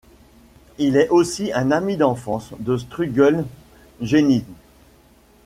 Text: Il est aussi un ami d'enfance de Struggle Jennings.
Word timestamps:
Il 0.79 0.97
est 0.97 1.09
aussi 1.09 1.53
un 1.53 1.69
ami 1.69 1.95
d'enfance 1.95 2.53
de 2.57 2.75
Struggle 2.75 3.45
Jennings. 4.01 4.45